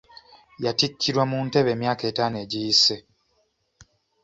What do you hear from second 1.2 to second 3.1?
mu ntebe emyaka etaano egiyise.